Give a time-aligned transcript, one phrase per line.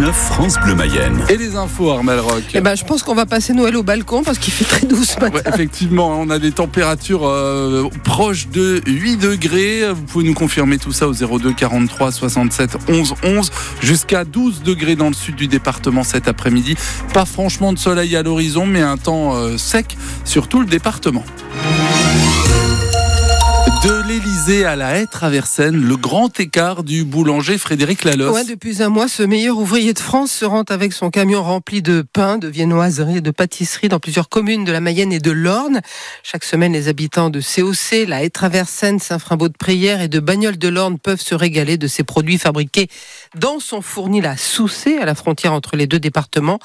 [0.00, 1.22] 9 France Bleu Mayenne.
[1.28, 2.44] Et les infos, Armel Rock.
[2.54, 5.04] Eh ben, je pense qu'on va passer Noël au balcon parce qu'il fait très doux
[5.04, 5.34] ce matin.
[5.34, 9.92] Ouais, effectivement, on a des températures euh, proches de 8 degrés.
[9.92, 13.50] Vous pouvez nous confirmer tout ça au 02 43 67 11 11
[13.82, 16.74] jusqu'à 12 degrés dans le sud du département cet après-midi.
[17.12, 21.24] Pas franchement de soleil à l'horizon, mais un temps euh, sec sur tout le département.
[24.48, 28.34] À la haie traversienne, le grand écart du boulanger Frédéric Lalosse.
[28.34, 31.80] Ouais, depuis un mois, ce meilleur ouvrier de France se rend avec son camion rempli
[31.80, 35.30] de pain, de viennoiseries et de pâtisseries dans plusieurs communes de la Mayenne et de
[35.30, 35.80] l'Orne.
[36.24, 40.58] Chaque semaine, les habitants de COC, la haie traversienne, Saint-Frimbault de Prière et de Bagnoles
[40.58, 42.88] de l'Orne peuvent se régaler de ces produits fabriqués
[43.36, 46.58] dans son fournil à Soucé, à la frontière entre les deux départements.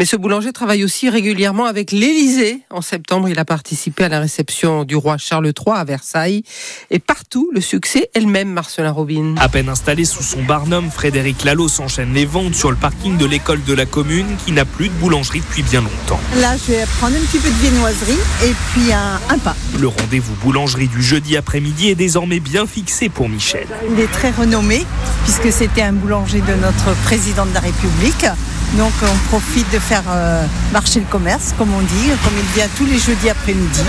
[0.00, 2.62] Mais ce boulanger travaille aussi régulièrement avec l'Élysée.
[2.70, 6.42] En septembre, il a participé à la réception du roi Charles III à Versailles.
[6.90, 9.34] Et partout, le succès est le même, Marcelin Robin.
[9.38, 13.26] À peine installé sous son barnum, Frédéric Lalo s'enchaîne les ventes sur le parking de
[13.26, 16.18] l'école de la commune qui n'a plus de boulangerie depuis bien longtemps.
[16.40, 19.54] Là, je vais prendre un petit peu de viennoiserie et puis un, un pain.
[19.78, 23.66] Le rendez-vous boulangerie du jeudi après-midi est désormais bien fixé pour Michel.
[23.90, 24.86] Il est très renommé
[25.24, 28.24] puisque c'était un boulanger de notre président de la République.
[28.78, 32.68] Donc on profite de faire euh, marcher le commerce, comme on dit, comme il vient
[32.78, 33.82] tous les jeudis après-midi.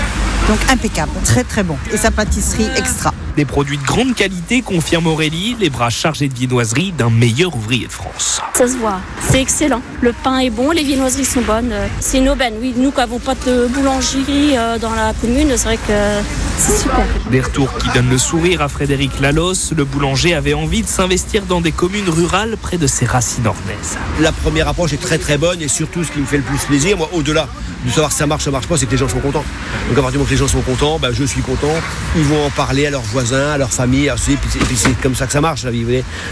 [0.48, 1.76] Donc impeccable, très très bon.
[1.92, 3.14] Et sa pâtisserie extra.
[3.36, 7.88] Des produits de grande qualité, confirme Aurélie, les bras chargés de viennoiserie d'un meilleur ouvrier
[7.88, 8.40] de France.
[8.54, 9.82] Ça se voit, c'est excellent.
[10.00, 11.74] Le pain est bon, les viennoiseries sont bonnes.
[11.98, 12.74] C'est une aubaine, oui.
[12.76, 16.22] Nous qui n'avons pas de boulangerie euh, dans la commune, c'est vrai que
[16.58, 17.04] c'est super.
[17.30, 19.72] Des retours qui donnent le sourire à Frédéric Lalosse.
[19.76, 23.98] Le boulanger avait envie de s'investir dans des communes rurales près de ses racines ornaises.
[24.20, 26.58] La première approche est très très bonne et surtout ce qui me fait le plus
[26.58, 27.48] plaisir, moi au-delà
[27.84, 29.44] de savoir si ça marche, ça marche pas, c'est que les gens sont contents.
[29.88, 31.74] Donc à partir du moment que les gens sont contents, bah, je suis content.
[32.16, 35.26] Ils vont en parler à leurs voisins, à leur famille, et puis, c'est comme ça
[35.26, 35.84] que ça marche la vie.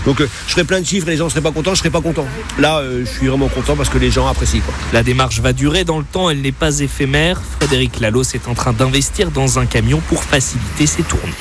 [0.06, 1.90] Donc euh, je ferai plein de chiffres les gens ne seraient pas contents, je serais
[1.90, 2.26] pas content.
[2.58, 4.60] Là, euh, je suis vraiment content parce que les gens apprécient.
[4.60, 4.74] Quoi.
[4.92, 7.40] La démarche va durer dans le temps, elle n'est pas éphémère.
[7.60, 11.32] Frédéric Lalosse est en train d'investir dans un camion pour faciliter ses tournées.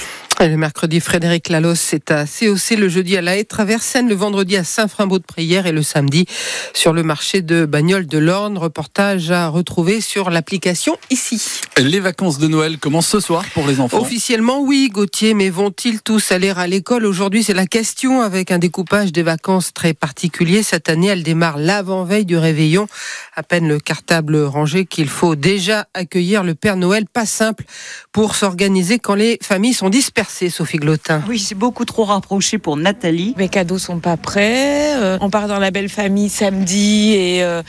[0.48, 4.58] Le mercredi, Frédéric Lalos c'est à COC, le jeudi à la haie Traversaine, le vendredi
[4.58, 6.26] à Saint-Frimbault de Prière et le samedi
[6.74, 8.58] sur le marché de Bagnoles de l'Orne.
[8.58, 11.62] Reportage à retrouver sur l'application ici.
[11.78, 14.02] Les vacances de Noël commencent ce soir pour les enfants.
[14.02, 18.58] Officiellement, oui, Gauthier, mais vont-ils tous aller à l'école Aujourd'hui, c'est la question avec un
[18.58, 20.64] découpage des vacances très particulier.
[20.64, 22.88] Cette année, elle démarre l'avant-veille du réveillon.
[23.36, 27.06] À peine le cartable rangé qu'il faut déjà accueillir le Père Noël.
[27.06, 27.64] Pas simple
[28.12, 31.22] pour s'organiser quand les familles sont dispersées, Sophie Glotin.
[31.28, 33.34] Oui, c'est beaucoup trop rapproché pour Nathalie.
[33.38, 34.96] Mes cadeaux sont pas prêts.
[34.98, 37.62] euh, on part dans la belle famille samedi et euh,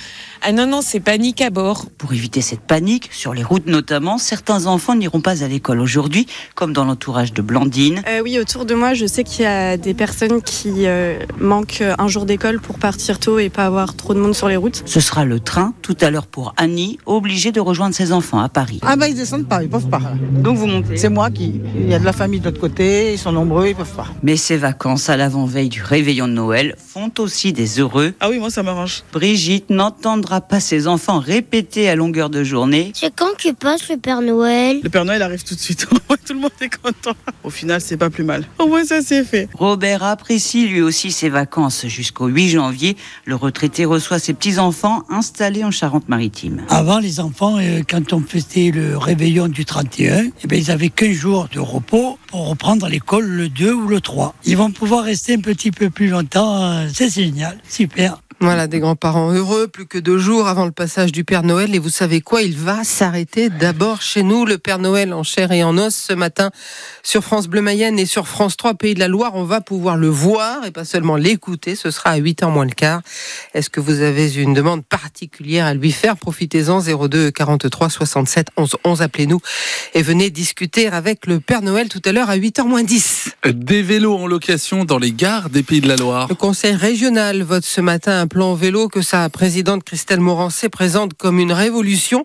[0.43, 1.87] ah non non, c'est panique à bord.
[1.99, 6.27] Pour éviter cette panique, sur les routes notamment, certains enfants n'iront pas à l'école aujourd'hui,
[6.55, 8.03] comme dans l'entourage de Blandine.
[8.09, 11.83] Euh, oui, autour de moi, je sais qu'il y a des personnes qui euh, manquent
[11.99, 14.83] un jour d'école pour partir tôt et pas avoir trop de monde sur les routes.
[14.87, 18.49] Ce sera le train tout à l'heure pour Annie, obligée de rejoindre ses enfants à
[18.49, 18.81] Paris.
[18.83, 20.01] Ah bah ils descendent pas, ils peuvent pas.
[20.33, 20.97] Donc vous montez.
[20.97, 21.61] C'est moi qui.
[21.77, 24.07] Il y a de la famille de l'autre côté, ils sont nombreux, ils peuvent pas.
[24.23, 28.13] Mais ces vacances à l'avant-veille du réveillon de Noël font aussi des heureux.
[28.21, 29.05] Ah oui, moi ça m'arrange.
[29.13, 32.93] Brigitte n'entendra pas ses enfants répéter à longueur de journée.
[32.95, 34.81] C'est quand qu'il passe le Père Noël?
[34.83, 35.87] Le Père Noël arrive tout de suite.
[36.25, 37.17] Tout le monde est content.
[37.43, 38.45] Au final, c'est pas plus mal.
[38.61, 39.49] Au moins ça c'est fait.
[39.55, 42.97] Robert apprécie lui aussi ses vacances jusqu'au 8 janvier.
[43.25, 46.63] Le retraité reçoit ses petits-enfants installés en Charente-Maritime.
[46.69, 50.91] Avant, les enfants, euh, quand on faisait le réveillon du 31, eh ben, ils avaient
[50.91, 54.35] 15 jours de repos pour reprendre l'école le 2 ou le 3.
[54.45, 56.63] Ils vont pouvoir rester un petit peu plus longtemps.
[56.63, 58.21] euh, C'est génial, super.
[58.43, 61.77] Voilà, des grands-parents heureux, plus que deux jours avant le passage du Père Noël.
[61.77, 62.43] Et vous savez quoi?
[62.43, 66.13] Il va s'arrêter d'abord chez nous, le Père Noël en chair et en os, ce
[66.13, 66.51] matin
[67.05, 69.37] sur France Bleu Mayenne et sur France 3 Pays de la Loire.
[69.37, 71.77] On va pouvoir le voir et pas seulement l'écouter.
[71.77, 73.03] Ce sera à 8h moins le quart.
[73.55, 76.17] Est-ce que vous avez une demande particulière à lui faire?
[76.17, 79.03] Profitez-en, 02 43 67 11 11.
[79.03, 79.41] Appelez-nous
[79.95, 83.37] et venez discuter avec le Père Noël tout à l'heure à 8h moins 10.
[83.55, 86.27] Des vélos en location dans les gares des Pays de la Loire.
[86.29, 91.13] Le conseil régional vote ce matin un plan vélo que sa présidente Christelle Morancé présente
[91.13, 92.25] comme une révolution.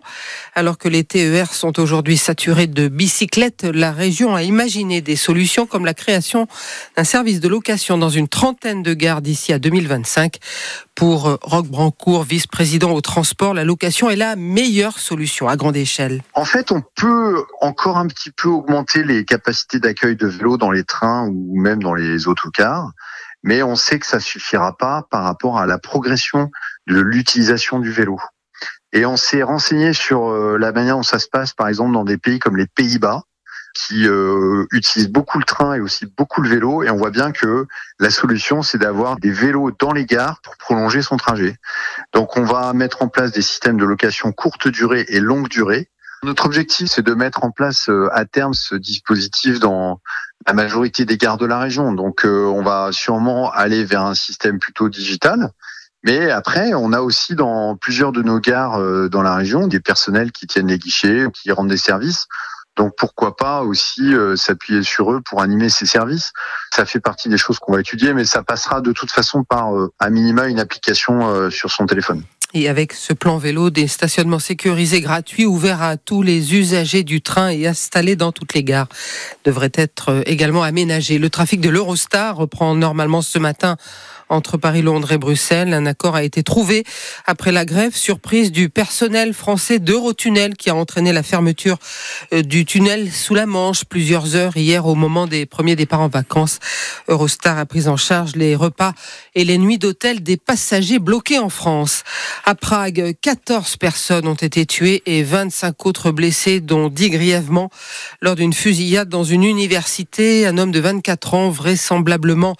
[0.54, 5.66] Alors que les TER sont aujourd'hui saturés de bicyclettes, la région a imaginé des solutions
[5.66, 6.48] comme la création
[6.96, 10.38] d'un service de location dans une trentaine de gares d'ici à 2025.
[10.94, 16.22] Pour Roch Brancourt, vice-président au transport, la location est la meilleure solution à grande échelle.
[16.32, 20.70] En fait, on peut encore un petit peu augmenter les capacités d'accueil de vélos dans
[20.70, 22.92] les trains ou même dans les autocars
[23.42, 26.50] mais on sait que ça suffira pas par rapport à la progression
[26.86, 28.18] de l'utilisation du vélo.
[28.92, 32.04] Et on s'est renseigné sur euh, la manière dont ça se passe, par exemple, dans
[32.04, 33.22] des pays comme les Pays-Bas,
[33.74, 36.82] qui euh, utilisent beaucoup le train et aussi beaucoup le vélo.
[36.82, 37.66] Et on voit bien que
[37.98, 41.56] la solution, c'est d'avoir des vélos dans les gares pour prolonger son trajet.
[42.12, 45.90] Donc on va mettre en place des systèmes de location courte durée et longue durée.
[46.24, 50.00] Notre objectif, c'est de mettre en place euh, à terme ce dispositif dans
[50.46, 51.92] la majorité des gares de la région.
[51.92, 55.50] Donc euh, on va sûrement aller vers un système plutôt digital.
[56.04, 59.80] Mais après, on a aussi dans plusieurs de nos gares euh, dans la région des
[59.80, 62.26] personnels qui tiennent les guichets, qui rendent des services.
[62.76, 66.32] Donc pourquoi pas aussi euh, s'appuyer sur eux pour animer ces services.
[66.72, 69.76] Ça fait partie des choses qu'on va étudier, mais ça passera de toute façon par
[69.76, 72.22] euh, à minima une application sur son téléphone.
[72.54, 77.20] Et avec ce plan vélo, des stationnements sécurisés gratuits ouverts à tous les usagers du
[77.20, 78.88] train et installés dans toutes les gares
[79.44, 81.18] devraient être également aménagés.
[81.18, 83.76] Le trafic de l'Eurostar reprend normalement ce matin
[84.28, 85.72] entre Paris-Londres et Bruxelles.
[85.72, 86.84] Un accord a été trouvé
[87.26, 91.78] après la grève surprise du personnel français d'Eurotunnel qui a entraîné la fermeture
[92.32, 96.08] euh, du tunnel sous la Manche plusieurs heures hier au moment des premiers départs en
[96.08, 96.58] vacances.
[97.08, 98.92] Eurostar a pris en charge les repas
[99.34, 102.04] et les nuits d'hôtel des passagers bloqués en France.
[102.44, 107.70] À Prague, 14 personnes ont été tuées et 25 autres blessées, dont 10 grièvement,
[108.22, 110.46] lors d'une fusillade dans une université.
[110.46, 112.54] Un homme de 24 ans, vraisemblablement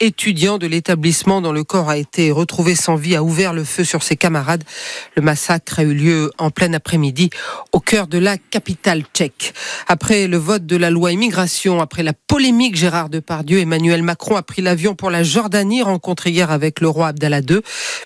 [0.00, 3.84] étudiant de l'établissement dont le corps a été retrouvé sans vie a ouvert le feu
[3.84, 4.64] sur ses camarades.
[5.16, 7.30] Le massacre a eu lieu en plein après-midi
[7.72, 9.54] au cœur de la capitale tchèque.
[9.86, 14.42] Après le vote de la loi immigration, après la polémique Gérard Depardieu, Emmanuel Macron a
[14.42, 17.60] pris l'avion pour la Jordanie, rencontré hier avec le roi Abdallah II,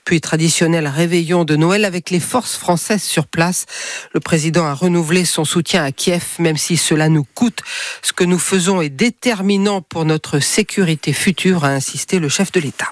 [0.04, 3.66] puis traditionnel de Noël avec les forces françaises sur place.
[4.14, 7.60] Le président a renouvelé son soutien à Kiev, même si cela nous coûte.
[8.00, 12.60] Ce que nous faisons est déterminant pour notre sécurité future, a insisté le chef de
[12.60, 12.88] l'État.